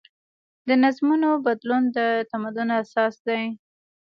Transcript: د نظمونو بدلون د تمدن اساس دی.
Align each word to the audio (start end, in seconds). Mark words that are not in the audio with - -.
د 0.67 0.69
نظمونو 0.83 1.29
بدلون 1.45 1.83
د 1.97 1.99
تمدن 2.31 2.69
اساس 2.81 3.15
دی. 3.27 3.43